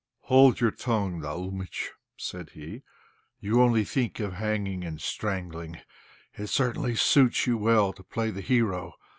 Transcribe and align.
"Hold 0.21 0.59
your 0.61 0.71
tongue, 0.71 1.21
Naúmitch," 1.21 1.91
said 2.17 2.53
he; 2.53 2.81
"you 3.39 3.61
only 3.61 3.83
think 3.85 4.19
of 4.19 4.33
hanging 4.33 4.83
and 4.83 4.99
strangling. 4.99 5.77
It 6.33 6.47
certainly 6.47 6.95
suits 6.95 7.45
you 7.45 7.55
well 7.59 7.93
to 7.93 8.01
play 8.03 8.31
the 8.31 8.41
hero. 8.41 8.95